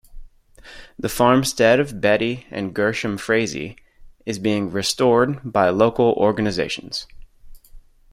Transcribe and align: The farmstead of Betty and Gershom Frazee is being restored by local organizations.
The 0.97 1.09
farmstead 1.09 1.79
of 1.79 2.01
Betty 2.01 2.47
and 2.49 2.73
Gershom 2.73 3.19
Frazee 3.19 3.75
is 4.25 4.39
being 4.39 4.71
restored 4.71 5.53
by 5.53 5.69
local 5.69 6.13
organizations. 6.13 7.05